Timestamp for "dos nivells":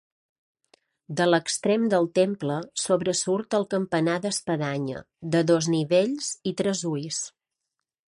5.53-6.35